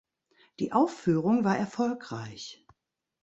Die 0.57 0.71
Aufführung 0.73 1.43
war 1.43 1.59
erfolgreich. 1.59 2.65